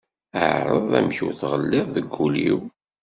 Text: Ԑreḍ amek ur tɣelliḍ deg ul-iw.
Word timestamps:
Ԑreḍ 0.63 0.89
amek 0.99 1.17
ur 1.25 1.33
tɣelliḍ 1.35 1.87
deg 1.95 2.11
ul-iw. 2.25 2.59